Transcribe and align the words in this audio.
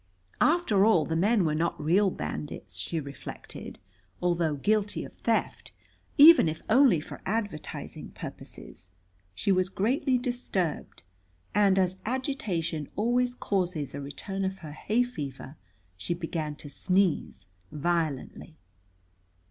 After 0.41 0.83
all, 0.83 1.05
the 1.05 1.15
men 1.15 1.45
were 1.45 1.53
not 1.53 1.79
real 1.79 2.09
bandits, 2.09 2.75
she 2.75 2.99
reflected, 2.99 3.77
although 4.19 4.55
guilty 4.55 5.03
of 5.05 5.13
theft, 5.13 5.73
even 6.17 6.49
if 6.49 6.63
only 6.71 6.99
for 6.99 7.21
advertising 7.23 8.09
purposes. 8.09 8.89
She 9.35 9.51
was 9.51 9.69
greatly 9.69 10.17
disturbed, 10.17 11.03
and 11.53 11.77
as 11.77 11.97
agitation 12.03 12.89
always 12.95 13.35
causes 13.35 13.93
a 13.93 14.01
return 14.01 14.43
of 14.43 14.57
her 14.65 14.71
hay 14.71 15.03
fever, 15.03 15.55
she 15.95 16.15
began 16.15 16.55
to 16.55 16.67
sneeze 16.71 17.45
violently. 17.71 18.57